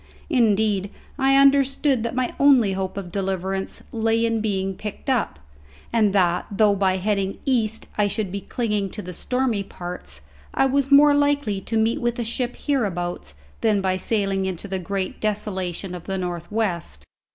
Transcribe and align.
Indeed 0.31 0.89
I 1.19 1.37
understood 1.37 2.01
that 2.01 2.15
my 2.15 2.33
only 2.39 2.73
hope 2.73 2.97
of 2.97 3.11
deliverance 3.11 3.83
lay 3.91 4.25
in 4.25 4.41
being 4.41 4.73
picked 4.73 5.11
up; 5.11 5.37
and 5.93 6.11
that, 6.11 6.47
though 6.49 6.73
by 6.73 6.97
heading 6.97 7.37
east 7.45 7.85
I 7.99 8.07
should 8.07 8.31
be 8.31 8.41
clinging 8.41 8.89
to 8.97 9.03
the 9.03 9.13
stormy 9.13 9.61
parts, 9.61 10.21
I 10.55 10.65
was 10.65 10.91
more 10.91 11.13
likely 11.13 11.61
to 11.61 11.77
meet 11.77 12.01
with 12.01 12.17
a 12.17 12.23
ship 12.23 12.55
hereabouts 12.55 13.35
than 13.61 13.79
by 13.79 13.95
sailing 13.95 14.47
into 14.47 14.67
the 14.67 14.79
great 14.79 15.19
desolation 15.21 15.93
of 15.93 16.05
the 16.05 16.17
north 16.17 16.51
west. 16.51 17.05